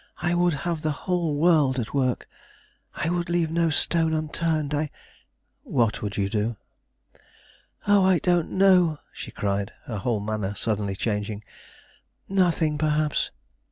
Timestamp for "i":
0.19-0.33, 2.95-3.07, 4.73-4.89, 8.03-8.17